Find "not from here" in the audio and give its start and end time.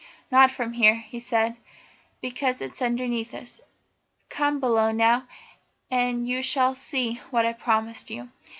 0.31-0.95